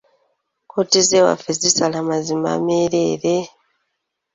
Kkooti 0.63 0.99
z'ewaffe 1.07 1.51
zisala 1.61 1.99
mazima 2.09 2.51
meereere. 2.65 3.35